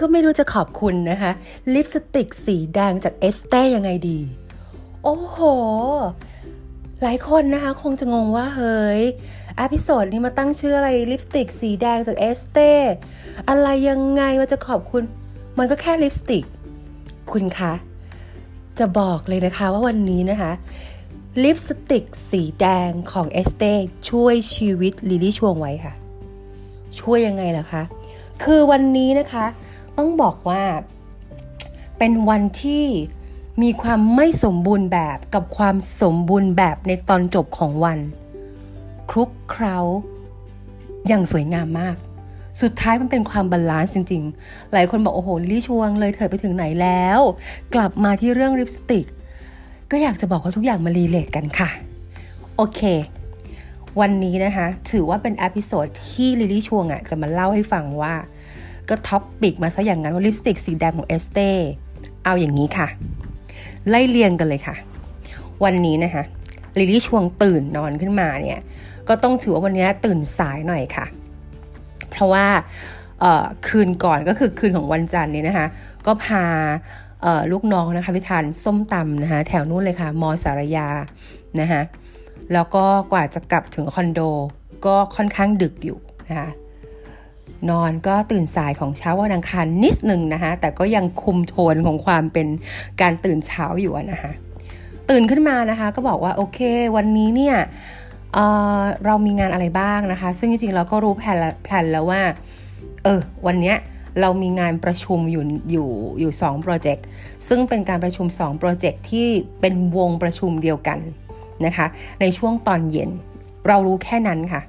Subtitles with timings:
[0.00, 1.30] ก็ไม่รู้จะขอบคุณนะคะ
[1.74, 4.20] ลิปสติกสีแดงจาก Estée ยังไงดี
[5.04, 5.38] โอ้โห
[7.02, 9.02] หลายคนนะคะ คงจะงงว่าเฮ้ย
[9.60, 12.70] episode นี้มาตั้งชื่ออะไรลิปสติกสีแดงจาก Estée
[13.48, 15.02] อะไรยังไงมันจะขอบคุณ
[15.58, 16.44] มันก็แค่ลิปสติก
[17.32, 17.72] คุณคะ
[18.78, 20.52] จะบอกเลยนะคะว่าวันนี้นะคะ
[21.44, 23.72] ลิปสติกสีแดงของ Estée
[24.10, 25.94] ช่วยชีวิตลิลี่ชวงไว้ค่ะ
[27.00, 27.82] ช่วยยังไงล่ะคะ
[28.44, 29.44] คือวันนี้นะคะ
[29.98, 30.62] ต้องบอกว่า
[31.98, 32.84] เป็นวันที่
[33.62, 37.98] มีความไม่สมบูรณ์แบบกับความสมบูรณ์แบบในตอนจบของวัน
[39.10, 39.78] คลุกเคล้า
[41.08, 41.96] อย่างสวยงามมาก
[42.62, 47.20] สุดท้ายมันเป็นความ balance จริง ๆ หลายคนบอกโอ้โหลิลี่ชวงเลยเธอไปถึงไหนแล้ว
[47.74, 49.06] กลับมาที่เรื่องลิปสติก
[49.90, 51.70] ก็อยากจะบอกว่าทุกอย่างมา relate กันค่ะ
[52.56, 52.80] โอเค
[54.00, 58.14] วันนี้นะคะ ถือว่าเป็น episode ที่ลิลี่ชวงอะจะมาเล่าให้ฟังว่า
[58.88, 61.50] ก็ topic มาซะอย่างนั้นว่าลิปสติกสีแดงของ Estée
[62.24, 62.88] เอาอย่างนี้ค่ะ
[63.88, 64.76] ไล่เรียงกันเลยค่ะ
[65.64, 66.24] วันนี้นะคะ
[66.78, 68.60] ลิลี่ชวงตื่นนอนขึ้นมาเนี่ย
[69.08, 71.06] ก็ต้องถือว่าวันนี้ตื่นสายหน่อยค่ะ
[72.10, 72.46] เพราะว่า
[73.68, 75.66] คืนก่อนก็คือคืนของวันจันทร์นี้นะคะ
[76.06, 76.44] ก็พา
[77.52, 80.88] ลูกน้องนะคะไปทานส้มตำนะคะแถวนู้นเลยค่ะ มอสารยา
[81.60, 81.82] นะคะ
[82.52, 84.20] แล้วก็กว่าจะกลับถึงคอนโด
[84.86, 86.50] ก็ค่อนข้างดึกอยู่นะคะ
[87.70, 92.46] นอนก็ตื่นสายของเช้าวันอังคารนิดหนึ่งนะคะ แต่ก็ยังคุมโทนของความเป็น
[93.00, 94.32] การตื่นเช้าอยู่นะคะ
[95.10, 96.58] ตื่นขึ้นมานะคะ ก็บอกว่าโอเค
[96.96, 97.56] วันนี้เนี่ย
[98.34, 102.22] เเรามีงานอะไรบ้างนะคะ ซึ่งจริงๆเราก็รู้แผนแผนแล้วว่า
[103.04, 103.76] เออ วันเนี้ย
[104.20, 105.88] เรามีงานประชุมอยู่อยู่
[106.20, 107.04] อยู่2โปรเจกต์
[107.48, 109.26] ซึ่งเป็นการประชุม2โปรเจกต์ที่
[109.60, 110.98] เป็นวงประชุมเดียวกัน
[111.66, 111.86] นะคะ
[112.20, 113.10] ในช่วงตอนเย็น
[113.68, 114.62] เรารู้แค่นั้นค่ะ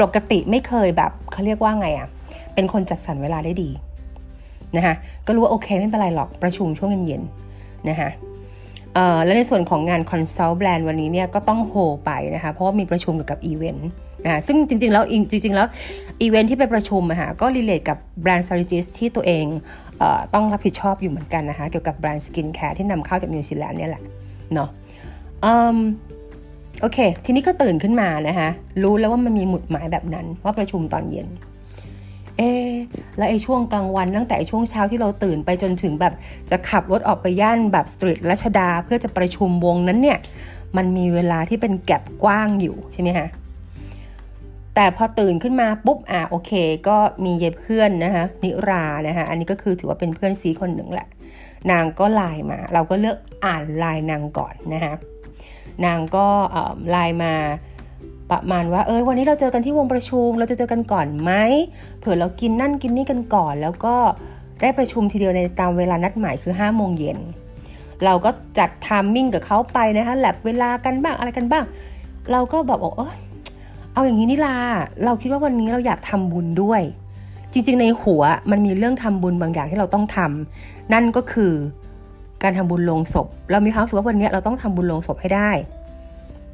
[0.00, 2.08] ปกติไม่เคยแบบเขาเรียกว่าไงอะ่ะ
[2.54, 3.70] เป็นคนจัดสรรเวลาได้ดี
[4.76, 4.94] นะคะ
[5.26, 8.10] ก็รู้ว่าโอเคไม่เป็นไรหรอกประชุมช่วงเย็นๆนะคะ
[9.24, 13.88] แล้วในส่วนของงาน consult แบรนด์วันนี้เนี่ยก็ต้องโฮไปนะคะเพราะว่ามีประชุมเกี่ยวกับอีเวนต์
[14.24, 15.66] นะซึ่งจริงๆแล้วจริงๆแล้ว
[16.22, 19.44] อีเวนต์ที่ไปประชุมอะคะก็ relate กับ brand strategist ที่ตัวเอง
[19.98, 20.02] เอ
[20.34, 24.02] ต้องรับผิดชอบอยู่เหมือนกันนะคะเกี่ยวกับแบรนด์สกินแคร์ที่นำเข้าจากนิวซีแลนด์เนี่ยแหละ
[24.54, 24.68] เนาะ
[26.80, 28.48] โอเค ทีนี้ก็ตื่นขึ้นมานะคะ
[28.82, 31.28] รู้แล้วว่ามันมีหมุดหมายแบบนั้นว่าประชุมตอนเย็น
[32.38, 32.50] เอ๊
[33.16, 36.12] แล้วไอ้ช่วงกลางวันตั้งแต่ช่วงเช้าที่เราตื่นไปจนถึงแบบ
[36.50, 40.18] จะขับรถออกไปย่านแบบ Street รัชดาเพื่อจะประชุมวงนั้นเนี่ย
[40.76, 43.28] มันมีเวลาที่เป็น gap กว้างอยู่ใช่ไหมคะ
[44.74, 46.52] แต่พอตื่นขึ้นมาปุ๊บอะโอเค
[46.88, 51.08] ก็มีเยเพื่อนนะคะนิรานะคะอันนี้ก็คือถือว่าเป็นเพื่อนซี้คนหนึ่งแหละ
[51.70, 54.94] นางก็ไลน์มา เราก็เลือกอ่านไลน์นางก่อนนะคะ
[55.84, 56.26] นางก็
[56.90, 57.34] ไลน์มา
[58.34, 61.32] ประมาณว่าเออวันนี้เราเจอกันที่วงประชุม เราจะเจอกันก่อนไหม
[61.98, 63.94] เผื่อเรากินนั่นกินนี่กันก่อน แล้วก็
[64.60, 67.18] ได้ประชุมทีเดียวในตามเวลานัดหมายคือ5้าโมงเย็น
[68.04, 71.64] เราก็จัด timing กับเขาไปนะคะแลบเวลากันบ้างอะไรกันบ้าง
[72.32, 73.12] เราก็แบบบอกเออ
[73.92, 74.56] เอาอย่างนี้นี่ลา
[75.04, 76.82] เราคิดว่าวันนี้เราอยากทำบุญด้วย
[77.52, 81.52] จริง ๆ ในหัวมันมีเรื่องทำบุญบางอย่างที่เราต้องทำนั่นก็คือ
[82.42, 85.50] การทำบุญลงศพ เรามีความรู้สึกว่าวันนี้เราต้องทำบุญลงศพให้ได้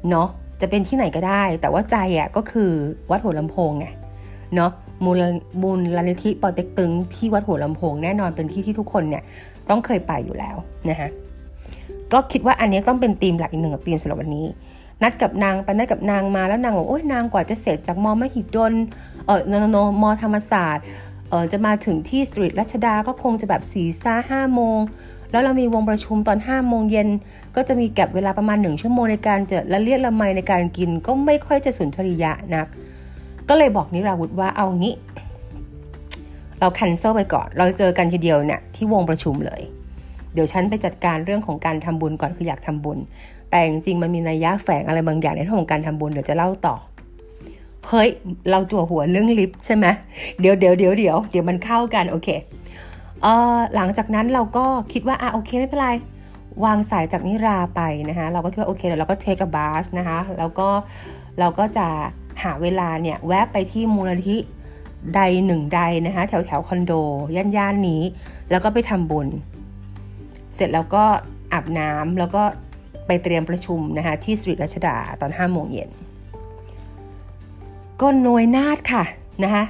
[0.09, 0.27] เนาะ
[0.61, 2.71] จะเป็นที่ไหนก็ได้ แต่ว่าใจอะก็คือ
[3.11, 3.87] วัดหัวลำโพงไง
[4.55, 4.71] เนาะ
[5.05, 5.21] มูล
[5.61, 9.23] มูลลนิธิปอเต็กตึงที่วัดหัวลำโพงแน่นอนเป็นที่ที่ทุกคนเนี่ย
[9.69, 10.55] ต้องเคยไปอยู่แล้ว
[10.89, 11.09] นะคะ
[12.13, 14.47] ก็คิดว่าอันนี้ต้องเป็นธีมหลักอีกหนึ่งธีมสำหรับวันนี้
[15.03, 18.73] นัดกับนางไปนัดกับนางมาแล้วนางบอกโอ้ยนางกว่าจะเสร็จจากมอมหิดล
[19.25, 20.85] เออโนโนมอธรรมศาสตร์
[21.29, 24.79] เออจะมาถึงที่สตรีทรัชดาก็คงจะแบบสี่ซ่าห้าโมง
[25.31, 27.07] แล้วเรามีวงประชุมตอน5โมงเย็น
[27.55, 32.67] ก็จะมีแก็บเวลาประมาณ 1 ชั่วโมงในการจะละเลียดละไมในการกิน ก็ไม่ค่อยจะสุนทรียะนัก
[33.49, 34.93] ก็เลยบอกนิราวุธว่าเอางี้
[36.59, 39.61] เราคันเซิลไปก่อน เราเจอกันทีเดียวเนี่ยที่วงประชุมเลย
[40.33, 42.97] เดี๋ยวฉันไปจัดการเรื่องของการทำบุญก่อนคืออยากทำบุญ
[43.49, 46.75] แต่จริงๆมันมีนัยยะแฝงอะไรบางอย่างในเรื่องของการทำบุญเดี๋ยวจะเล่าต่อ
[47.87, 48.09] เฮ้ย
[48.51, 49.85] เราจั่วหัวเรื่องลิฟต์ใช่ไหม
[50.39, 52.29] เดี๋ยวเดี๋ยวเดี๋ยวเดี๋ยวเดี๋ยวมันเข้ากันโอเค
[53.75, 55.89] หลังจากนั้นเราก็คิดว่าอะโอเคไม่เป็นไร
[56.65, 60.67] วางสายจากนิราไปนะคะเราก็คิดว่าโอเคเดี๋ยวเราก็เทคบาร์นะคะแล้วก็
[61.39, 61.87] เราก็จะ
[62.43, 64.37] หาเวลาเนี่ยแวะไปที่มูลนิธิ
[65.15, 66.93] ใดหนึ่งใดนะคะแถวแถวคอนโด
[67.35, 68.01] ย่านย่านนี้
[68.51, 69.27] แล้วก็ไปทำบุญ
[70.55, 71.03] เสร็จแล้วก็
[71.53, 72.43] อาบน้ำแล้วก็
[73.07, 75.89] ไปเตรียมประชุมนะคะที่สตรีรัชดาตอน5โมงเย็น
[78.01, 79.03] ก็นวยนาดค่ะ
[79.43, 79.63] นะคะ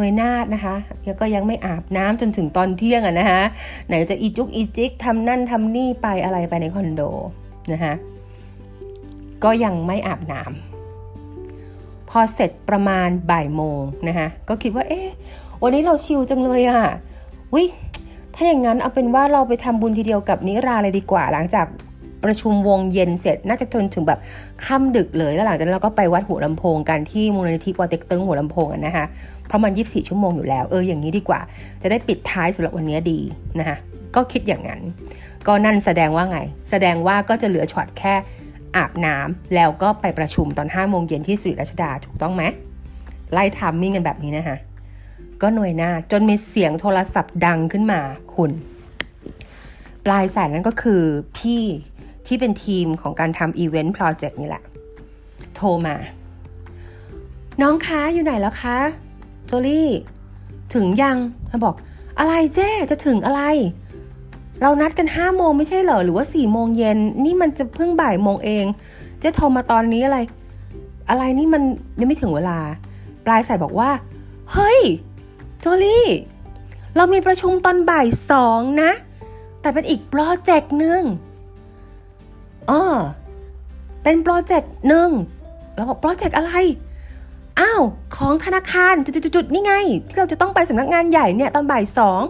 [0.00, 3.42] น่วยนาดนะคะแล้วก็ยังไม่อาบน้ำจนถึงตอนเที่ยงอะนะคะ
[3.86, 7.02] ไหนจะอีจุกอีจิกทำนั่นทำนี่ไปอะไรไปในคอนโด
[7.72, 7.92] นะคะ
[9.44, 15.08] ก็ยังไม่อาบน้ำพอเสร็จประมาณบ่ายโมงนะคะก็คิดว่าเอ๊ะ
[15.62, 16.82] วันนี้เราชิลจังเลยอะ
[17.54, 17.64] วิ
[18.34, 21.66] ถ้าอย่างนั้นเอาเป็นว่าเราไปทำบุญทีเดียวกับนิราเลยดีกว่าหลังจาก
[22.24, 24.18] ประชุมวงเย็นเสร็จ น่าจะจนถึงแบบ
[24.64, 29.04] ค่ำดึกเลย แล้วหลังจากนั้นเราก็ไปวัดหัวลำโพงกันที่มูลนิธิปอเต็กตึงหัวลำโพงนะคะ
[29.46, 31.40] เพราะมัน 24 ชั่วโมงอยู่แล้ว เอออย่างนี้ดีกว่า
[31.82, 33.20] จะได้ปิดท้ายสำหรับวันนี้ดี
[33.58, 33.76] นะคะ
[34.14, 34.80] ก็คิดอย่างนั้น
[35.46, 36.38] ก็นั่นแสดงว่าไง
[36.70, 38.14] แสดงว่าก็จะเหลือช็อตแค่
[38.76, 42.42] อาบน้ำแล้วก็ไปประชุมตอน5โมงเย็นที่ Street รัชดาถูกต้องไหม
[43.32, 44.56] ไล่ timing กันแบบนี้นะคะ
[45.42, 48.00] ก็หน่วยหน้าจนมีเสียงโทรศัพท์ดังขึ้นมา
[48.34, 48.50] คุณ
[50.06, 51.02] ปลายสายนั้นก็คือ
[51.38, 51.62] พี่
[52.30, 54.62] ที่เป็นทีมของการทำอีเวนต์โปรเจกต์นี่แหละ
[55.56, 55.96] โทรมา
[57.60, 58.76] น้องคะอยู่ไหนแล้วคะ
[59.46, 59.90] โจลี่
[60.74, 61.18] ถึงยัง
[61.48, 61.74] เราบอก
[62.18, 63.42] อะไรเจ๊จะถึงอะไร
[64.62, 68.64] เรานัดกันห้าโมงไม่ใช่เหรอ หรือว่าสี่โมงเย็นนี่มันจะเพิ่งบ่ายโมงเอง
[69.18, 70.18] เจ๊โทรมาตอนนี้อะไร
[71.10, 71.62] อะไรนี่มัน
[71.98, 72.58] ยังไม่ถึงเวลา
[73.26, 73.90] ปลายสายบอกว่า
[74.52, 74.80] เฮ้ย
[75.60, 76.06] โจลี่
[76.96, 78.90] เรามีประชุมตอนบ่ายสองนะ
[79.60, 81.02] แต่เป็นอีกโปรเจกต์หนึ่ง
[82.68, 82.96] เออ
[84.02, 85.10] เป็นโปรเจกต์หนึ่ง
[85.74, 86.52] เราบอกโปรเจกต์อะไร
[87.60, 87.82] อ้าว
[88.16, 89.74] ของธนาคารจุดๆนี่ไง
[90.08, 92.22] ที่เราจะต้องไปสำนักงานใหญ่เนี่ยตอนบ่ายสอง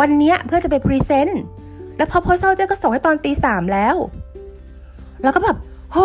[0.00, 1.40] วันนี้เพื่อจะไป present
[1.96, 3.96] แล้ว proposal เจ๊ก็ส่งให้ตอนตีสามแล้ว
[5.22, 5.56] แล้วก็แบบ
[5.92, 5.96] โฮ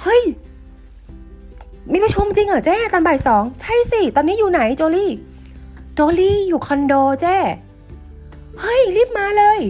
[0.00, 0.22] เฮ้ย
[1.92, 5.10] มีประชุมจริงเหรอเจ๊ตอนบ่ายสองใช่สิ ตอนนี้อยู่ไหนโจลี่
[5.94, 7.36] โจลี่อยู่คอนโดเจ๊
[8.60, 9.60] เฮ้ย รีบมาเลย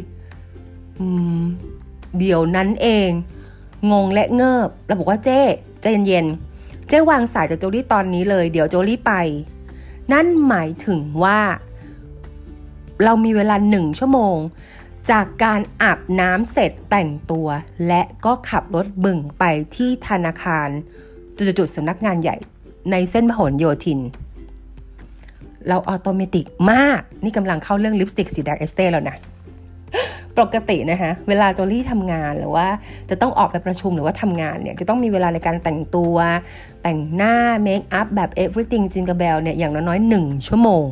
[0.99, 1.07] อื
[1.43, 1.45] ม
[2.19, 3.11] เดี๋ยวนั้นเอง
[3.93, 5.41] งงและเงิบเราบอกว่าเจ๊
[5.81, 9.13] ใจเย็นๆเจ๊วางสายจากโจลี่ตอนนี้เลย เดี๋ยวโจลี่ไป
[10.13, 11.41] นั่นหมายถึงว่า
[13.05, 14.37] เรามีเวลาหนึ่งชั่วโมง
[15.11, 17.49] จากการอาบน้ำเสร็จแต่งตัว
[17.87, 19.45] และก็ขับรถบึ่งไป
[19.77, 20.69] ที่ธนาคาร
[21.37, 22.37] จุดๆสำนักงานใหญ่
[22.91, 24.01] ในเส้นพหลโยธิน
[25.69, 29.17] เราออโตเมติกมาก นี่กำลังเข้าเรื่องลิปสติกสีแดงเอสเต้แล้วนะ
[30.39, 32.67] ปกตินะคะเวลาโจลี่ทำงานหรือว่า
[33.11, 36.17] จะต้องออกไปประชุมหรือว่าทำงานเนี่ยจะต้องมีเวลาในการแต่งตัว
[36.83, 40.85] แต่งหน้าเมคอัพแบบ everything จิงกะเบลเนี่ยอย่างน้อยๆหนึ่งชั่วโมง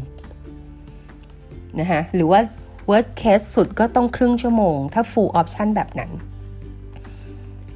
[1.81, 2.41] นะคะหรือว่า
[2.91, 6.11] worst case สุดก็ต้องครึ่งชั่วโมง ถ้า full option แบบนั้น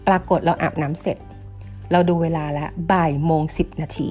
[0.06, 1.18] ปรากฏเราอาบน้ำเสร็จ
[1.92, 4.10] เราดูเวลาล้วบ่ายโมงสิบนาที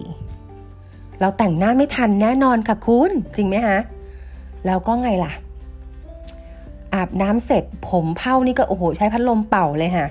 [1.19, 3.79] เราแต่งหน้าไม่ทันแน่นอนค่ะคุณ จริงไหมฮะ
[4.65, 5.33] แล้วก็ไงล่ะ
[6.93, 10.07] อาบน้ำเสร็จผมเผ้านี่ก็โอ้โหใช้พัดลมเป่าเลยค่ะ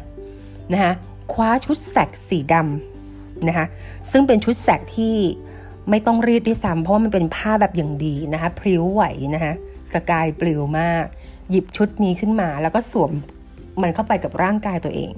[0.72, 0.92] นะคะ
[1.32, 3.66] คว้าชุดแสกสีดำนะคะ
[4.10, 5.16] ซึ่งเป็นชุดแสกที่
[5.90, 9.02] ไม่ต้องรีดด้วยซ้ำเพราะว่ามันเป็นผ้าแบบอย่างดีนะคะพริ้วไหว
[9.34, 9.52] นะคะ
[9.92, 11.04] สกายปลิวมาก
[11.50, 13.12] หยิบชุดนี้ขึ้นมาแล้วก็สวม
[13.82, 15.12] มันเข้าไปกับร่างกายตัวเอง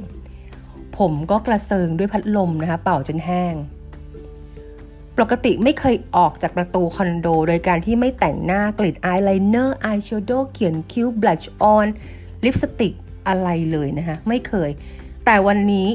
[0.98, 3.54] ผมก็กระเซิงด้วยพัดลมนะคะเป่าจนแห้ง
[5.18, 11.86] ปกติไม่เคยออกจากประตูคอนโด โดยการที่ไม่แต่งหน้ากรีด eyeliner eyeshadow เขียนคิ้ว blush on
[12.44, 12.92] ลิปสติก
[13.28, 14.70] อะไรเลยนะคะไม่เคย
[15.24, 15.88] แต่วันนี้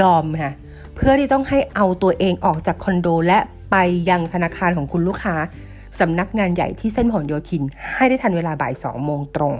[0.00, 0.52] ยอมค่ะ
[0.94, 3.38] เพื่อที่ต้องให้เอาตัวเองออกจากคอนโด และ
[3.70, 3.76] ไป
[4.10, 5.36] ยังธนาคารของคุณลูกค้า
[6.00, 7.62] สำนักงานใหญ่ที่เส้นพหลโยธิน
[7.94, 9.54] ให้ได้ทันเวลาบ่ายสองโมงตรง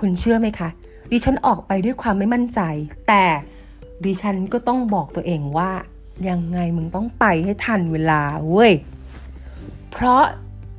[0.00, 0.68] คุณเชื่อไหมคะ
[1.10, 2.60] ดิฉันออกไปด้วยความไม่มั่นใจ
[3.08, 3.24] แต่
[4.04, 5.70] ดิฉันก็ต้องบอกตัวเองว่า
[6.28, 8.72] ยังไงมึงต้องไปให้ทันเวลาเว้ย
[9.90, 10.22] เพราะ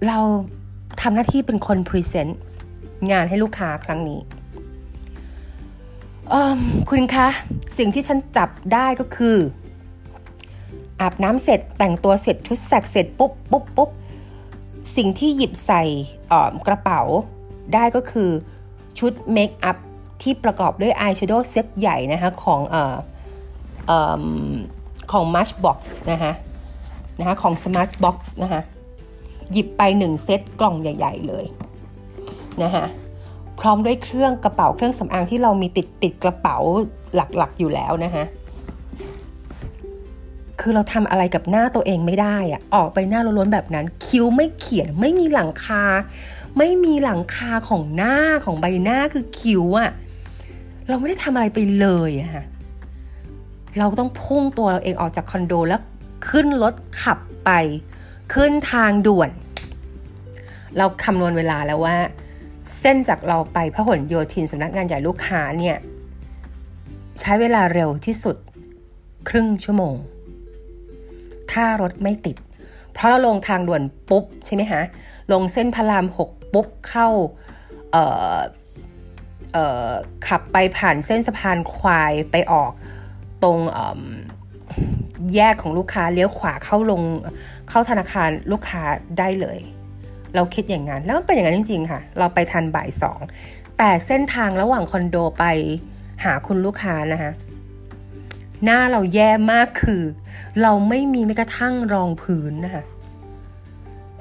[0.07, 0.19] เรา
[1.01, 2.39] ทำหน้าที่เป็นคนพรีเซนต์
[3.11, 4.19] งานให้ลูกค้าครั้งนี้
[6.89, 7.27] คุณคะ
[7.77, 9.37] สิ่งที่ฉันจับได้ก็คือ
[11.01, 13.89] อาบน้ำเสร็จแต่งตัวเสร็จชุดแสกเสร็จปุ๊บปุ๊บปุ๊บ
[14.95, 15.83] สิ่งที่หยิบใส่
[16.67, 17.01] กระเป๋า
[17.73, 18.29] ได้ก็คือ
[18.99, 19.77] ชุดเมคอัพ
[20.21, 22.95] ที่ประกอบด้วยอายแชโดว์เซตใหญ่นะคะของเออ
[25.11, 25.79] ของ Matchbox
[26.11, 26.33] นะคะ
[27.19, 28.61] นะคะของ Smart Box นะคะ
[29.51, 31.45] หยิบไป1เซตกล่องใหญ่ ๆ เลย
[32.63, 32.85] นะคะ
[33.59, 36.57] พร้อมด้วยเครื่องกระเป๋าเครื่องสำอางที่เรามีติดติดกระเป๋า
[37.15, 38.23] หลักๆอยู่แล้วนะคะ
[40.59, 45.83] คือเราทำอะไรกับหน้าตัวเองไม่ได้อะออกไปหน้าล้วนๆแบบนั้น คิ้วไม่เขียนไม่มีหลังคา
[46.57, 48.15] ไม่มีหลังคาของหน้า
[48.45, 49.91] ของใบหน้าคือคิ้วอะ
[50.89, 52.43] เราไม่ได้ทำอะไรไปเลยอะค่ะ
[53.79, 55.81] เราต้องพุ่งตัวเราเองออกจากคอนโดแล้ว
[56.29, 57.51] ขึ้นรถขับไป
[58.33, 59.29] ขึ้นทางด่วน
[60.77, 61.95] เราคำนวณเวลาแล้วว่า
[62.79, 65.77] เส้นจากเราไปพหลโยธินสำนักงานใหญ่ลูกค้าเนี่ย
[67.19, 68.35] ใช้เวลาเร็วที่สุด
[69.29, 69.95] ครึ่งชั่วโมง
[71.51, 72.37] ถ้ารถไม่ติด
[72.93, 74.83] เพราะเราลงทางด่วนปุ๊บใช่ไหมฮะ
[75.31, 77.07] ลงเส้นพระรามหกปุ๊บเข้า
[80.27, 82.71] ขับไปผ่านเส้นสะพานควายไปออก
[83.43, 83.57] ตรง
[85.35, 87.01] แยกของลูกค้าเลี้ยวขวาเข้าลง
[87.69, 88.83] เข้าธนาคารลูกค้า
[89.19, 89.59] ได้เลย
[90.35, 93.19] เราคิดอย่างนั้น แล้วมันเป็นอย่างนั้นจริง ๆ ค่ะ เราไปทันบ่ายสอง
[93.77, 95.45] แต่เส้นทางระหว่างคอนโดไป
[96.23, 97.31] หาคุณลูกค้านะคะ
[98.63, 100.03] หน้าเราแย่มากคือ
[100.61, 102.83] เราไม่มีแม้กระทั่งรองพื้นนะคะ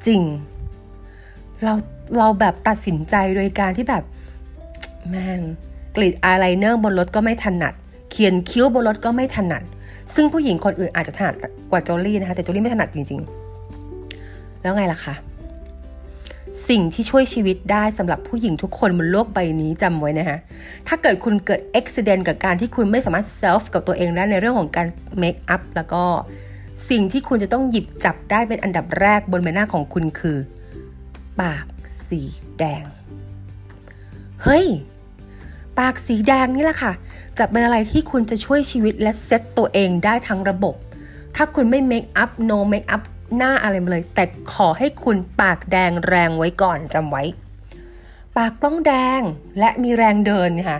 [0.06, 0.22] จริง
[1.64, 1.72] เรา
[2.18, 4.04] เราแบบตัดสินใจโดยการที่แบบ
[5.08, 5.40] แม่ง
[5.96, 7.74] กรีดอายไลเนอร์บนรถก็ไม่ถนัด
[8.10, 9.62] เขียนคิ้วบนรถก็ไม่ถนัด
[10.14, 11.34] ซึ่งผู้หญิงคนอื่นอาจจะถนัด
[11.70, 13.20] กว่าโจลี่นะคะ แต่โจลี่ไม่ถนัดจริง
[13.90, 15.14] ๆ แล้วไงล่ะคะ
[16.68, 20.38] สิ่งที่ช่วยชีวิตได้สำหรับผู้หญิงทุกคนบนโลกใบนี้จำไว้นะคะ
[20.88, 24.86] ถ้าเกิดคุณเกิดอุบัติเหตุกับการที่คุณไม่สามารถ self กับตัวเองได้ในเรื่องของการ
[25.18, 26.02] makeup แล้วก็
[26.90, 30.38] สิ่งที่คุณจะต้องหยิบจับได้เป็นอันดับแรกบนใบหน้าของคุณคือ
[31.40, 31.66] ปาก
[32.08, 32.20] สี
[32.58, 32.84] แดง
[34.42, 34.66] เฮ้ย
[35.80, 36.92] ปากสีแดงนี่แหละค่ะ
[37.38, 40.74] จะเป็นอะไรที่คุณจะช่วยชีวิตและเซตตัวเองได้ทั้งระบบ
[41.36, 43.02] ถ้าคุณไม่ makeup no makeup
[43.36, 47.22] หน้าอะไรมาเลย แต่ขอให้คุณปากแดงแรงไว้ก่อนจำไว้
[48.36, 49.20] ปากต้องแดง
[49.58, 50.78] และมีแรงเดินค่ะ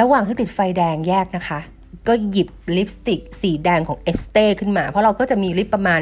[0.00, 1.60] ระหว่างที่ติดไฟแดงแยกนะคะ
[2.08, 6.00] ก็หยิบลิปสติกสีแดงของเอสเต้ขึ้นมา เพราะเราก็จะมี lip ประมาณ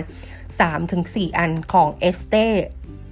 [0.68, 2.46] 3-4 อันของเอสเต้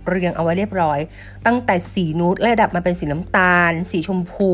[0.09, 0.99] เรียงเอาไว้เรียบร้อย
[1.47, 4.50] ตั้งแต่สีนูดระดับมาเป็นสีน้ำตาล สีชมพู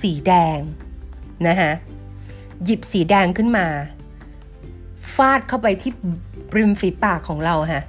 [0.00, 0.58] สีแดง
[1.48, 1.72] นะคะ
[2.64, 3.66] หยิบสีแดงขึ้นมา
[5.14, 5.92] ฟาดเข้าไปที่
[6.56, 7.84] ริมฝีปากของเราฮะ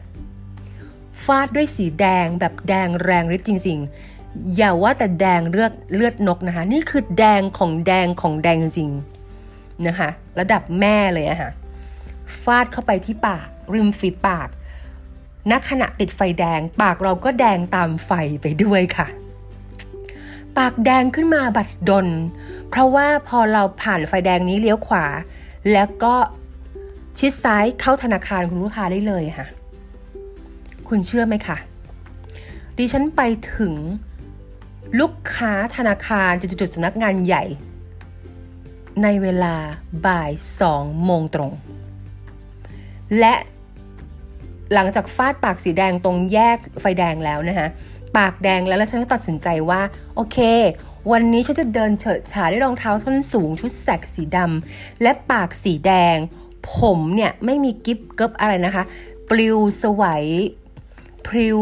[1.26, 11.52] ฟาดด้วยสีแดงแบบแดงแรงฤทธิ์จริง ๆ อย่าว่าแต่แดงเลือดเลือดนกนะคะ นี่คือแดงของแดงของแดงจริงๆนะคะ ระดับแม่เลยอะค่ะ
[12.44, 14.50] ฟาดเข้าไปที่ปาก ริมฝีปาก
[15.52, 19.08] ณขณะติดไฟแดง ปากเราก็แดงตามไฟไปด้วยค่ะ
[20.58, 22.08] ปากแดงขึ้นมาบัดดล
[22.70, 25.06] เพราะว่าพอเราผ่านไฟแดงนี้เลี้ยวขวา
[25.72, 26.16] แล้วก็
[27.18, 29.48] ชิดซ้ายเข้าธนาคารคุณลูกค้าได้เลยค่ะ
[30.88, 31.58] คุณเชื่อไหมคะ
[32.78, 33.22] ดิฉันไป
[33.56, 33.74] ถึง
[35.00, 37.44] ลูกค้าธนาคารจุดๆสำนักงานใหญ่
[39.04, 39.56] ในเวลา
[40.06, 40.32] บ่าย
[40.62, 41.52] สองโมงตรง
[43.20, 43.34] และ
[44.74, 47.68] หลังจากฟาดปากสีแดงตรงแยกไฟแดงแล้วนะคะ
[48.18, 49.82] ปากแดงแล้วแล้วฉันก็ตัดสินใจว่า
[50.16, 50.38] โอเค
[51.12, 56.18] วันนี้ฉันจะเดินเฉิดฉายด้วยรองเท้าส้นสูงชุดแสกสีดำและปากสีแดง
[56.76, 58.84] ผมเนี่ยไม่มีกิฟเกิบอะไรนะคะ
[59.30, 60.24] ปลิวสวย
[61.28, 61.60] พริ้ว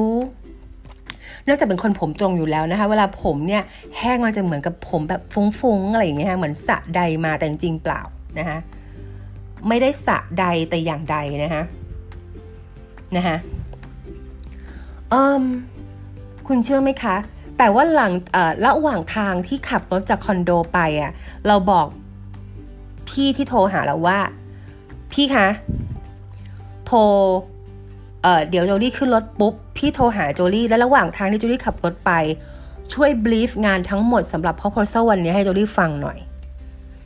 [1.47, 3.63] น่าจะเป็นคนผมตรงอยู่แล้วนะคะ เวลาผมเนี่ย
[3.97, 8.01] แห้งมันจะเหมือนกับผมแบบฟุ้งๆอะไรอย่างเงี้ยเหมือนสะใดมาแต่จริงเปล่า
[8.39, 8.57] นะคะ
[9.67, 11.63] ไม่ได้สะใดแต่อย่างใดนะคะ
[13.15, 13.37] นะคะ
[15.09, 15.43] เอิม
[16.47, 17.15] คุณเชื่อไหมคะ
[17.57, 18.13] แต่ว่าหลัง
[18.65, 21.11] ระหว่างทางที่ขับรถจากคอนโดไปอะ่ะ
[21.47, 21.87] เราบอก
[23.09, 24.19] พี่ที่โทรหาเราว่า
[25.11, 25.47] พี่คะ
[26.85, 26.99] โทร
[28.23, 32.11] เเดี๋ยวโจลี่ขึ้นรถปุ๊บ พี่โทรหาโจลี่แล้วระหว่างทางที่โจลี่ขับรถไป
[32.93, 36.17] ช่วยบลีฟงานทั้งหมดสำหรับ proposal วันนี้ให้โจลี่ฟังหน่อย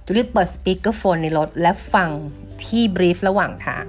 [0.04, 2.10] โจลี่เปิดสปีกเกอร์โฟนในรถและฟัง
[2.62, 3.86] พี่ brief ระหว่างทาง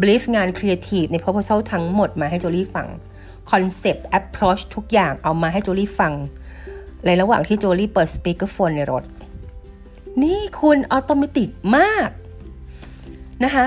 [0.00, 2.88] brief งานครีเอทีฟใน proposal ทั้งหมดมาให้โจลี่ฟัง
[3.50, 6.12] concept approach ทุกอย่างเอามาให้โจลี่ฟัง
[7.06, 9.04] ในระหว่างที่โจลี่เปิด speakerphone ในรถ
[10.22, 11.44] นี่คุณอัตโนมัติ
[11.76, 12.08] มาก
[13.44, 13.66] นะคะ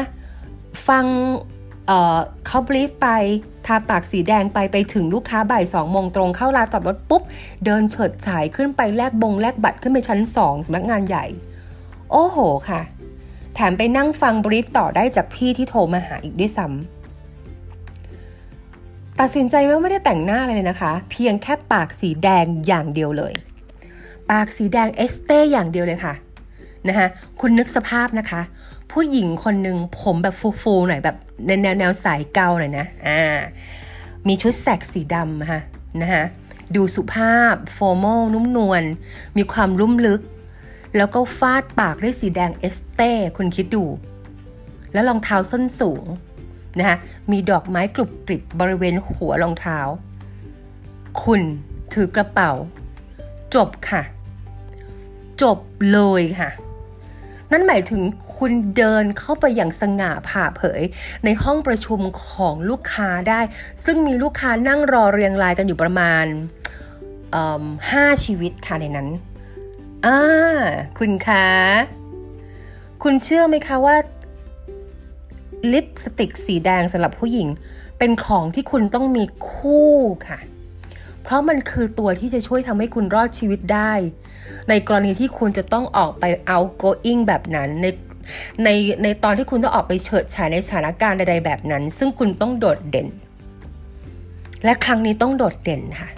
[0.87, 1.05] ฟัง
[1.87, 3.07] เขา brief ไป
[3.65, 7.23] ทาปากสีแดงไปไปถึงลูกค้าบ่ายสองโมงตรงเข้าลานจอดรถปุ๊บ
[7.65, 11.25] เดินเฉิดฉายขึ้นไปแลกบงแลกบัตรขึ้นไปชั้นสองสำนักงานใหญ่
[12.11, 12.37] โอ้โห
[12.69, 12.81] ค่ะ
[13.55, 23.33] แถมไปนั่งฟัง brief ต่อได้จากพี่ที่โทรมาหาอีกด้วยซ้ำตัดสินใจว่าไม่ได้แต่งหน้าเลยนะคะ เพียงแค่ปากสีแดงอย่างเดียวเลย
[24.31, 26.13] ปากสีแดงเอสเต้อย่างเดียวเลยค่ะ
[26.87, 27.07] นะคะ
[27.41, 28.41] คุณนึกสภาพนะคะ
[28.91, 31.15] ผู้หญิงคนหนึ่งผมแบบฟูๆหน่อยแบบ
[31.47, 33.37] ในแนวแนวสายเกาหน่อยนะอ่า
[34.27, 35.61] มีชุดแซกสีดำนะคะ
[36.01, 36.23] นะคะ
[36.75, 38.83] ดูสุภาพ formal นุ่มนวล
[39.37, 40.21] มีความลุ่มลึก
[40.97, 43.85] แล้วก็ฟาดปากด้วยสีแดงเอสเต้คุณคิดดู
[44.93, 46.05] แล้วรองเท้าส้นสูง
[46.77, 46.97] นะคะ
[47.31, 49.79] มีดอกไม้กรุบกริบบริเวณหัวรองเท้า
[51.23, 51.41] คุณ
[51.93, 52.51] ถือกระเป๋า
[53.55, 54.01] จบค่ะ
[55.41, 55.57] จบ
[55.91, 56.49] เลยค่ะ
[57.51, 58.01] นั่นหมายถึง
[58.37, 60.81] คุณเดินเข้าไปอย่างสง่าผ่าเผย
[61.23, 63.41] ในห้องประชุมของลูกค้าได้
[63.85, 66.25] ซึ่งมีลูกค้านั่งรอเรียงรายกันอยู่ประมาณ
[67.91, 69.07] ห้าชีวิตค่ะในนั้น
[70.05, 70.19] อ่า
[70.99, 71.47] คุณคะ
[73.03, 73.95] คุณเชื่อไหมคะว่า
[75.73, 77.47] ลิปสติกสีแดงสำหรับผู้หญิง
[77.99, 79.93] เป็นของที่คุณต้องมีคู่
[80.27, 80.39] ค่ะ
[81.23, 83.93] เพราะมันคือตัวที่จะช่วยทำให้คุณรอดชีวิตได้
[84.69, 87.87] ในกรณีที่คุณจะต้องออกไป outgoing แบบนั้น ใน
[88.63, 88.69] ใน
[89.03, 93.07] ในตอนที่คุณต้องออกไปเฉิดฉายในสถานการณ์ใดๆแบบนั้น ซึ่งคุณต้องโดดเด่น
[94.63, 96.09] และครั้งนี้ต้องโดดเด่นค่ะ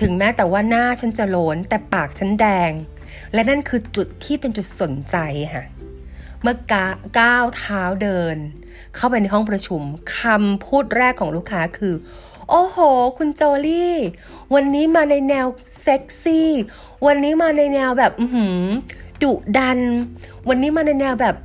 [0.00, 2.72] ถึงแม้แต่ว่าหน้าฉันจะโลนแต่ปากฉันแดง
[3.32, 5.16] และนั่นคือจุดที่เป็นจุดสนใจ
[5.54, 5.64] ค่ะ
[6.42, 6.56] เมื่อ
[7.18, 8.36] ก้าวเท้าเดิน
[8.94, 9.82] เข้าไปในห้องประชุม
[10.18, 11.94] คำพูดแรกของลูกค้าคือ
[12.50, 12.78] โอ้โห
[13.18, 13.96] คุณโจลี่
[14.54, 15.46] วันนี้มาในแนว
[15.82, 16.50] เซ็กซี่
[17.06, 18.68] วันนี้มาในแนวแบบหืม
[19.22, 19.78] ดุดัน
[20.48, 21.36] วันนี้มาในแนวแบบ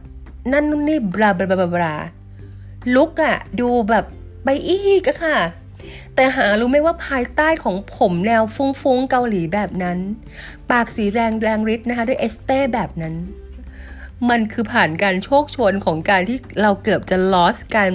[0.52, 1.96] นั่นนู่นนี่บลาบลาบลา
[2.96, 4.06] look อะดูแบบ
[4.44, 5.38] ไปอีกอะค่ะ
[6.22, 9.98] แต่หารู้ไหมว่าภายใต้ของผมแนวฟุ้งๆเกาหลีแบบนั้น
[10.72, 13.16] ปากสีแดงแรงฤทธิ์นะคะด้วยเอสเต้แบบนั้น
[14.30, 17.90] มันคือผ่านการโชกโชนของการที่เราเกือบจะ lost การ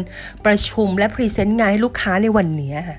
[0.44, 2.98] ประชุมและ present งานให้ลูกค้าในวันนี้ค่ะ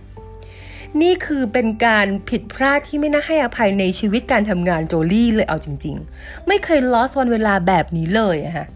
[1.01, 8.67] นี่คือเป็นการผิดพลาดที่ไม่น่าให้อภัยในชีวิตการทำงานโจลี่เลยเอาจริง ๆ ไม่เคย lost วันเวลาแบบนี้เลยอะฮะ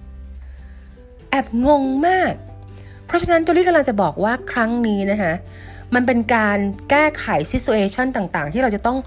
[1.30, 2.34] แอบงงมาก
[3.06, 5.34] เพราะฉะนั้นโจลี่กำลังจะบอกว่าครั้งนี้นะคะ
[5.96, 6.58] มันเป็นการ
[6.90, 8.98] แก้ไขซิส t u a t i o n ต่างๆ ที่เราจะต้อง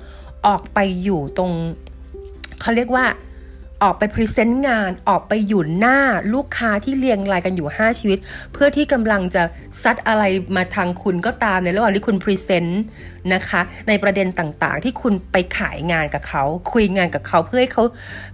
[0.47, 1.53] ออกไปอยู่ตรง
[2.61, 3.07] เขาเรียกว่า
[3.83, 5.99] ออกไป present งานออกไปอยู่หน้า
[6.35, 8.19] ลูกค้าที่เรียงรายกันอยู่ 5 ชีวิต
[8.53, 9.43] เพื่อที่กำลังจะ
[9.83, 10.23] ซัดอะไร
[10.57, 12.83] มาทางคุณก็ตามในระหว่างที่คุณ present
[13.35, 17.85] นะคะ ในประเด็นต่างๆ ที่คุณไปขายงานกับเขา คุยงานกับเขาเพื่อให้เขา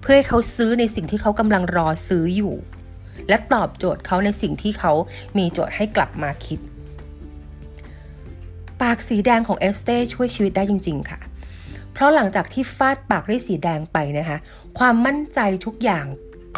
[0.02, 2.54] เพื่อให้เขาซื้อในสิ่งที่เขากำลังรอซื้ออยู่
[3.28, 4.92] และตอบโจทย์เขาในสิ่งที่เขา
[5.38, 6.58] มีโจทย์ให้กลับมาคิด
[8.82, 11.18] ปากสีแดงของเอสเต้ช่วยชีวิตได้จริง ๆ ค่ะ
[11.92, 14.38] เพราะหลังจากที่ฟาดปากด้วยสีแดงไปนะคะ
[14.78, 16.06] ความมั่นใจทุกอย่าง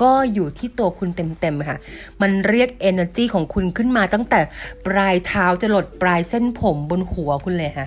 [0.03, 1.79] ก็อยู่ที่ตัวคุณเต็ม ๆ ค่ะ
[2.23, 4.41] มันเรียก energy ของคุณขึ้นมาตั้งแต่
[4.87, 7.87] ปลายเท้าจะหลดปลายเส้นผมบนหัวคุณเลยค่ะ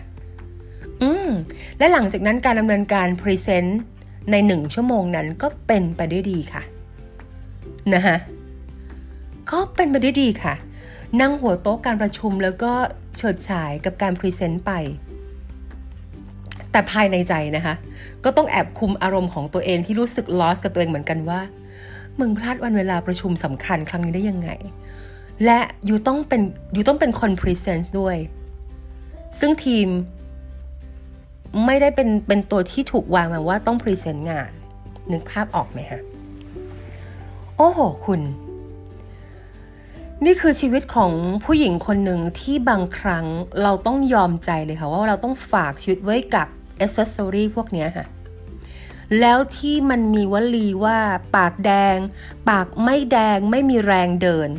[1.02, 1.30] อืม
[1.78, 3.80] และหลังจากนั้นการดำเนินการ present
[4.32, 6.63] ในหนึ่งชั่วโมงนั้นก็เป็นไปได้ดีค่ะ
[7.93, 8.17] นะคะ
[9.52, 10.54] ก็เป็นไปได้ดีค่ะ
[11.21, 12.71] นั่งหัวโต๊ะการประชุมแล้วก็
[13.15, 14.71] เฉิดฉายกับการ present ไป
[16.71, 17.76] แต่ภายในใจนะคะ
[18.23, 21.41] ก็ต้องแอบคุมอารมณ์ของตัวเองที่รู้สึก lost กับตัวเองเหมือนกันว่า
[22.19, 24.49] มึงพลาดวันเวลาประชุมสำคัญครั้งนี้ได้ยังไง
[25.45, 26.41] และ you ต้องเป็น
[26.76, 28.17] you ต้องเป็นคน present ด้วย
[29.39, 29.88] ซึ่งทีม
[31.65, 34.52] ไม่ได้เป็นเป็นตัวที่ถูกวางมาว่าต้อง present งาน
[35.12, 36.02] นึกภาพออกไหมคะ
[37.58, 38.21] โอ้โห คุณ
[40.26, 41.12] นี่คือชีวิตของ
[41.46, 43.26] ผู้หญิงคนหนึ่งที่บางครั้ง
[43.64, 46.48] เราต้องยอมใจเลยค่ะ ว่าเราต้องฝากชีวิตไว้กับ
[46.80, 48.06] อ c เซสซอรีพวกนี้ค่ะ
[49.20, 50.98] แล้วที่มันมีวลีว่า
[51.36, 51.98] ปากแดง
[52.50, 54.50] ปากไม่แดงไม่มีแรงเดิน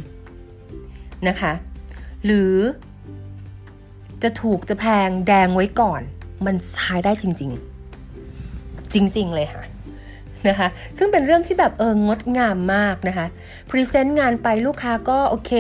[1.29, 1.53] นะคะ
[2.25, 2.55] หรือ
[4.23, 6.03] จะถูกจะแพงแดงไว้ก่อน
[6.47, 7.51] มันใช้ได้จริง
[8.27, 9.65] ๆ จริง ๆ เลยค่ะ
[10.49, 13.27] นะคะ ซึ่งเป็นเรื่องที่แบบเอองดงามมากนะคะ
[13.71, 15.53] พรีเซนต์งานไปลูกค้าก็โอเค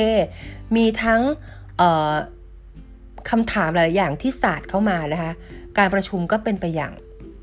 [0.77, 1.21] มีทั้ง
[3.31, 5.33] คำถามหลายอย่างที่ศาสตร์เข้ามานะคะ
[5.79, 6.93] การประชุมก็เป็นไปอย่าง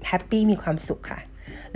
[0.08, 1.20] happy มีความสุขค่ะ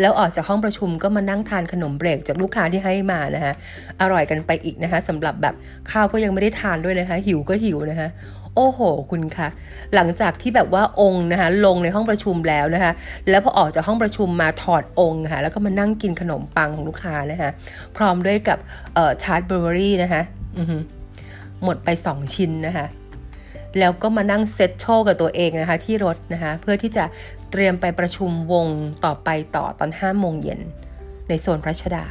[0.01, 3.53] แล้วออกจากห้องประชุมก็มานั่งทานขนมเบรกจากลูกค้าที่ให้มานะคะ
[4.01, 5.55] อร่อยกันไปอีกนะคะสำหรับแบบ
[5.91, 8.09] ข้าวก็ยังไม่ได้ทานด้วยนะคะ หิวก็หิวนะคะ
[8.55, 8.79] โอ้โห
[9.11, 9.47] คุณคะ
[9.95, 12.91] หลังจากที่แบบว่าองค์นะคะลงในห้องประชุมแล้วนะคะ
[13.29, 17.49] แล้วพอออกจากห้องประชุมมาถอดองค์ค่ะแล้วก็มานั่งกินขนมปังของลูกค้านะคะ
[17.97, 18.57] พร้อมด้วยกับ
[19.23, 20.21] tart berry นะคะ
[21.63, 22.85] หมดไป 2 ชิ้นนะคะ
[23.79, 27.05] แล้วก็มานั่ง set show กับตัวเองนะคะที่รถนะคะเพื่อที่จะ
[27.51, 28.67] เตรียมไปประชุมวง
[29.05, 30.61] ต่อไปต่อตอน5โมงเย็น
[31.27, 32.05] ในโซนรัชดา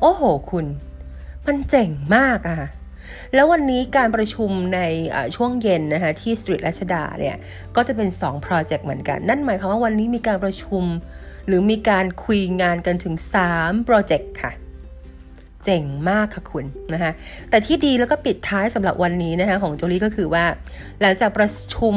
[0.00, 0.66] โอ้โห คุณ
[1.46, 2.68] มันเจ๋งมากอะ
[3.34, 4.80] แล้ววันนี้การประชุมใน
[5.36, 7.36] ช่วงเย็นนะคะที่สตรีทรัชดาเนี่ย
[7.76, 10.84] ก็จะเป็น2 project เหมือนกัน นั่นหมายความว่าวันนี้มีการประชุม
[11.46, 13.14] หรือมีการคุยงานกันถึง
[13.50, 14.52] 3 project ค่ะ
[15.64, 17.12] เจ๋งมากค่ะคุณนะคะ
[17.50, 20.44] แต่ที่ดีแล้วก็ปิดท้ายสำหรับวันนี้นะคะของโจลี่ก็คือว่า
[21.00, 21.94] หลังจากประชุม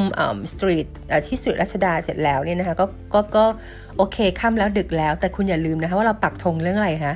[0.52, 0.86] สตรีท
[1.28, 3.46] ที่สตรีทรัชดาเสร็จแล้วเนี่ยนะคะก็ก็ก็
[3.98, 7.13] โอเคค่ำแล้วดึกแล้ว แต่คุณอย่าลืมนะคะว่าเราปักธงเรื่องอะไรคะ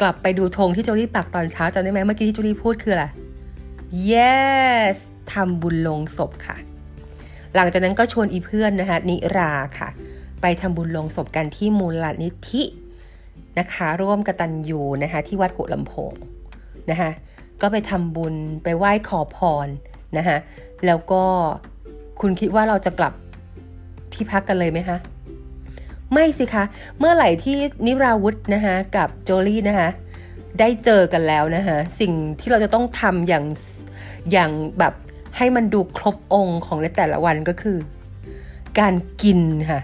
[0.00, 3.06] กลับไปดูธงที่โจลี่ปักตอนเช้าจำได้ไหมเมื่อกี้ที่โจลี่พูดคืออะไร
[4.10, 4.96] yes
[5.32, 6.56] ทำบุญลงศพค่ะ
[7.54, 9.88] หลังจากนั้นก็ชวนอีเพื่อนนะคะนิราค่ะ
[10.42, 12.62] ไปทำบุญลงศพกันที่มูลนิธิ
[13.58, 16.12] นะคะ ร่วมกตันยูนะคะที่วัดหัวลำโพง
[16.90, 17.10] นะคะ
[17.60, 19.68] ก็ไปทำบุญไปไหว้ขอพร
[20.18, 20.36] นะคะ
[20.86, 21.22] แล้วก็
[22.20, 23.12] คุณคิดว่าเราจะกลับ
[24.12, 24.96] ที่พักกันเลยไหมคะ
[26.12, 26.64] ไม่สิคะ
[26.98, 27.54] เมื่อไหร่ที่
[27.86, 29.88] นิราวุธนะคะกับโจลี่นะคะ
[30.60, 33.44] ได้เจอกันแล้วนะคะสิ่งที่เราจะต้องทำอย่าง
[34.32, 34.94] อย่างแบบ
[35.36, 37.78] ให้มันดูครบองค์ของในแต่ละวันก็คือ
[38.78, 39.40] การกิน
[39.70, 39.80] ค่ะ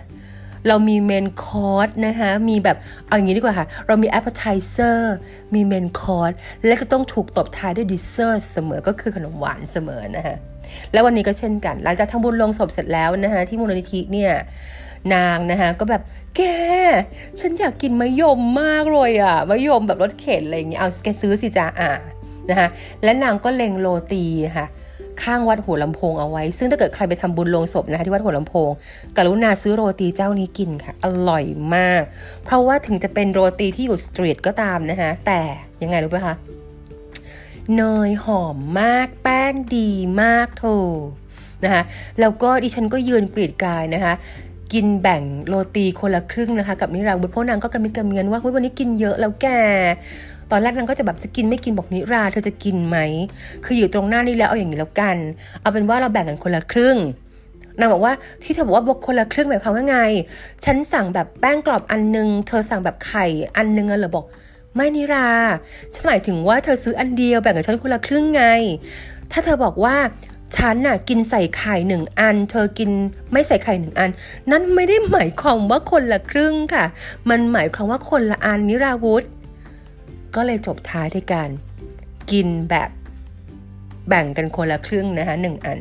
[0.69, 5.15] เรามี main course นะคะ มีแบบ เอาอย่างนี้ดีกว่าค่ะ เรามี appetizer
[5.55, 6.33] มี main course
[6.67, 10.37] และก็ต้องถูกตบท้ายด้วย dessert เสมอ ก็คือขนมหวานเสมอนะคะ
[10.93, 14.33] แล้ววันนี้ก็เช่นกัน หลังจากทำบุญโลงศพเสร็จแล้วนะคะ ที่มูลนิธิเนี่ย
[15.15, 16.03] นางนะคะก็แบบ
[16.37, 16.43] แก
[17.41, 21.91] ฉันอยากกินมะยมมากเลยอะมะยมแบบรถเข็นอะไรอย่างเงี้ยเอาแกซื้อสิจ้าอ่า
[22.51, 22.69] นะคะ
[23.05, 24.25] และนางก็เล็งโรตี
[24.57, 24.67] ค่ะ
[25.23, 28.71] ข้างวัดหัวลำโพงเอาไว้ ซึ่งถ้าเกิดใครไปทำบุญลงศพนะคะที่วัดหัวลำโพง
[29.17, 32.03] กรุณาซื้อโรตีเจ้านี้กินค่ะ อร่อยมาก
[32.45, 35.41] เพราะว่าถึงจะเป็นโรตีที่อยู่สตรีทก็ตามนะคะ แต่
[35.83, 36.35] ยังไงรู้ไหมคะ
[37.77, 39.91] เนยหอมมากแป้งดี
[40.23, 40.65] มากโถ
[41.65, 41.83] นะคะ
[42.21, 44.15] แล้วก็ดิฉันก็ยืนปรีดกายนะคะ
[44.73, 49.47] กินแบ่งโรตีคนละครึ่งนะคะ กับนิราบุตรเพราะนางก็กระมิดกระเมียนว่าวันนี้กินเยอะแล้วแก
[50.51, 52.99] ตอนแรกนางก็จะแบบจะกินไม่กินบอกนิราเธอจะกินไหม
[53.65, 55.17] คืออยู่ตรงหน้านี้แล้วเอาอย่างนี้แล้วกัน
[55.61, 56.97] เอาเป็นว่าเราแบ่งกันคนละครึ่ง
[57.79, 59.99] นางบอกว่าที่เธอบอกว่าบกคนละครึ่งหมายความว่าไง
[60.65, 63.25] ฉันสั่งแบบแป้งกรอบอันนึง เธอสั่งแบบไข่
[63.57, 64.27] อันนึงอะเหรอบอก
[64.77, 65.29] ไม่นิรา
[65.93, 68.45] ฉันหมายถึงว่าเธอซื้ออันเดียวแบ่งกับฉันคนละครึ่งไง
[69.33, 69.97] ถ้าเธอบอกว่า
[70.57, 72.91] ฉันน่ะกินใส่ไข่หนึ่งอัน เธอกิน
[73.33, 74.11] ไม่ใส่ไข่หนึ่งอัน
[74.51, 76.85] นั่นไม่ได้หมายความว่าคนละครึ่งค่ะ
[77.31, 79.25] มันหมายความว่าคนละอันนิราวุธ
[80.35, 81.49] ก็เลยจบท้ายด้วยการ
[82.31, 82.91] กินแบบ
[84.09, 85.79] แบ่งกันคนละครึ่งนะคะหนึ่งอัน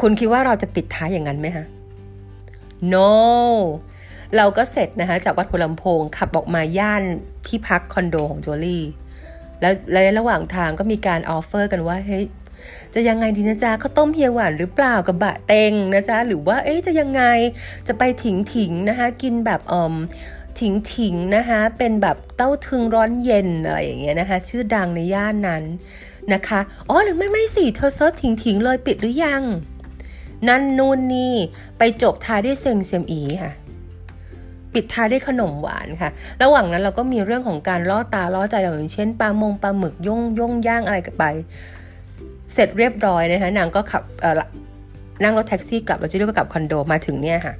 [0.00, 1.64] คุณคิดว่าเราจะปิดท้ายอย่างนั้นไหมคะ
[2.92, 3.10] no
[4.36, 7.02] เราก็เสร็จนะคะจากวัดหัวลำโพงขับออกมาย่าน
[7.46, 8.84] ที่พักคอนโดของโจลี่
[9.60, 12.24] แล้วในระหว่างทางก็มีการ offer กันว่าเฮ้ย
[12.94, 17.22] จะยังไงดีนะจ๊ะข้าวต้มเฮียหวานหรือเปล่ากับบะเต็งนะจ๊ะหรือว่าเอ๊ะจะยังไง
[17.86, 19.94] จะไปถิงถิงนะคะกินแบบอ่อ
[20.60, 25.64] ถิงถิงนะคะเป็นแบบเต้าทึงร้อนเย็นอะไรอย่างเงี้ยนะคะชื่อดังในย่านนั้น
[26.32, 29.42] นะคะอ๋อหรือไม่ไม่สิเธอ search ถิงถิงเลยปิดหรือยัง
[30.48, 31.34] นั่นนู่นนี่
[31.78, 33.52] ไปจบท้ายด้วยเช็งซิมอี๊ค่ะ
[34.74, 36.10] ปิดท้ายด้วยขนมหวานค่ะ
[36.42, 41.24] ระหว่างนั้นเราก็มีเรื่องของการล่อตาล่อใจอย่างเช่นปลามงปลาหมึกย่งย่งย่างอะไรกันไป
[42.52, 44.02] เสร็จเรียบร้อยนะคะนางก็ขับ
[45.22, 47.54] นั่งรถแท็กซี่กลับแล้วจุ้ยก็กลับคอนโดมาถึงเนี่ยค่ะ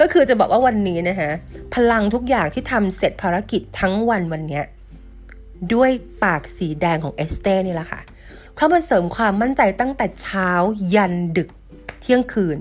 [0.00, 1.30] ก็คือจะบอกว่าวันนี้นะคะ
[1.74, 4.60] พลังทุกอย่างที่ทำเสร็จภารกิจทั้งวันวันนี้
[5.74, 5.90] ด้วย
[6.24, 8.00] ปากสีแดงของเอสเต้นี่แหละค่ะ
[8.54, 10.50] เพราะมันเสริมความมั่นใจตั้งแต่เช้า
[10.94, 11.48] ยันดึก
[12.00, 12.58] เที่ยงคืน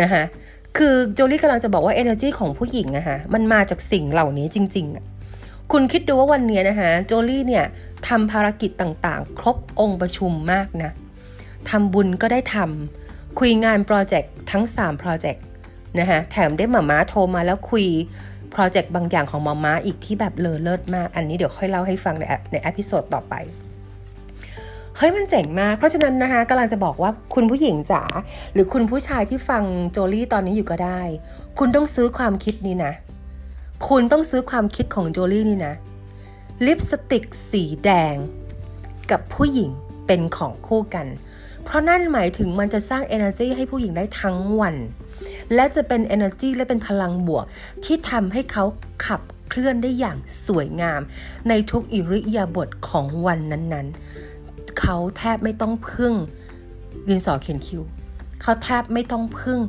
[0.00, 0.22] นะคะ
[0.76, 5.04] คือโจลี่กำลังจะบอกว่า energy ของผู้หญิงอะคะมันมาจากสิ่งเหล่านี้จริง ๆอะ
[5.70, 7.64] คุณคิดดูว่าวันนี้นะคะโจลี่เนี่ย
[8.08, 10.90] ทำภารกิจต่างๆ ครบองค์ประชุมมากนะ
[11.70, 15.44] ทำบุญก็ได้ทำคุยงานโปรเจกต์ทั้ง3โปรเจกต์
[15.98, 17.86] นะคะแถมได้หมาม้าโทรมาแล้วคุย
[18.50, 23.34] โปรเจกต์บางอย่างของหมาม้าอีกที่แบบเลอเลิศมาก อันนี้เดี๋ยวค่อยเล่าให้ฟังในใน episode ต่อไป
[24.96, 28.02] เฮ้ยมันเจ๋งมาก เพราะฉะนั้นนะคะกำลังจะบอกว่าคุณผู้หญิงจ๋า
[28.52, 31.00] หรือคุณผู้ชายที่ฟังโจลี่ตอนนี้อยู่ก็ได้
[31.58, 32.92] คุณต้องซื้อความคิดนี้นะ
[33.88, 35.74] คุณต้องซื้อความคิดของโจลี่นี่นะ
[36.66, 38.16] ลิปสติกสีแดง
[39.10, 39.70] กับผู้หญิง
[40.06, 41.06] เป็นของคู่กัน
[41.64, 44.76] เพราะนั่นหมายถึงมันจะสร้าง energy ให้ผู้หญิงได้ทั้งวัน
[45.54, 47.44] และจะเป็น energy และเป็นพลังบวก
[47.84, 48.64] ที่ทำให้เขา
[49.06, 51.00] ขับเคลื่อนได้อย่างสวยงาม
[51.48, 56.14] ในทุกอิริยาบถของวันนั้นๆ เขาแทบไม่ต้องพึ่ง
[57.08, 57.82] ดินสอเขียนคิ้ว
[58.42, 59.60] เขาแทบไม่ต้องพึ่ง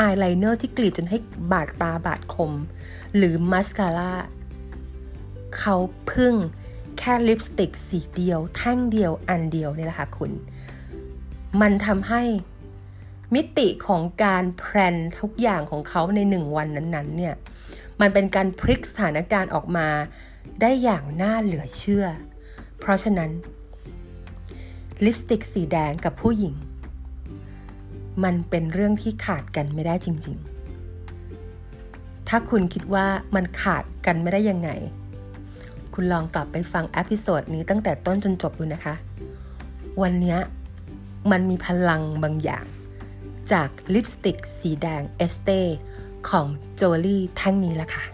[0.00, 1.18] อายไลเนอร์ที่กรีดจนให้
[1.52, 2.52] บาดตาบาดคม
[3.16, 4.12] หรือมัสคาร่า
[5.58, 5.76] เขา
[6.10, 6.34] พึ่ง
[6.98, 10.32] แค่ลิปสติกสีเดียว แท่งเดียวอันเดียวนี่แหละค่ะคุณ
[11.60, 12.22] มันทำให้
[13.34, 17.34] มิติของการแพลนทุกอย่างของเขาในหนึ่งวันนั้นๆเนี่ย
[18.00, 19.88] มันเป็นการพลิกสถานการณ์ออกมา
[20.60, 22.06] ได้อย่างน่าเหลือเชื่อ
[22.80, 23.30] เพราะฉะนั้น
[25.04, 26.54] ลิปสติกสีแดงกับผู้หญิง
[28.24, 30.53] มันเป็นเรื่องที่ขาดกันไม่ได้จริง ๆ
[32.28, 34.70] ถ้าคุณคิดว่ามันขาดกันไม่ได้ยังไง
[35.94, 38.94] คุณลองกลับไปฟัง episode นี้ตั้งแต่ต้นจนจบดูนะคะ
[40.02, 40.36] วันนี้
[41.30, 42.64] มันมีพลังบางอย่าง
[43.52, 45.60] จากลิปสติกสีแดง Estée
[46.28, 48.04] ของโจลี่แท่งนี้ละค่ะ